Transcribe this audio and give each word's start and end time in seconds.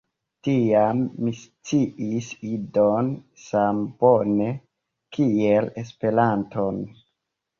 Tiam 0.45 1.01
mi 1.25 1.33
sciis 1.39 2.29
Idon 2.53 3.11
same 3.43 3.85
bone 4.03 4.49
kiel 5.17 5.69
Esperanton. 5.83 6.81